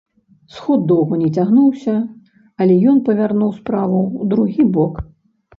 Сход 0.53 0.85
доўга 0.91 1.19
не 1.23 1.27
цягнуўся, 1.41 1.93
але 2.65 2.79
ён 2.93 2.97
павярнуў 3.11 3.55
справу 3.59 4.01
ў 4.07 4.23
другі 4.33 4.63
бок. 4.81 4.93